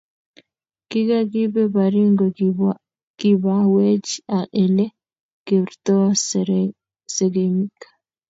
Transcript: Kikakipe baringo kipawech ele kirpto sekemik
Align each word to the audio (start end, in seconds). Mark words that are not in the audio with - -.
Kikakipe 0.89 1.61
baringo 1.75 2.25
kipawech 3.19 4.09
ele 4.63 4.85
kirpto 5.45 5.97
sekemik 7.15 7.77